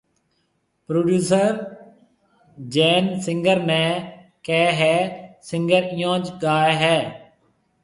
[0.85, 1.51] پروڊيوسر
[2.73, 3.83] جين سنگر ني
[4.45, 4.97] ڪي ھيَََ
[5.49, 6.97] سنگر ايئونج گاوي ھيَََ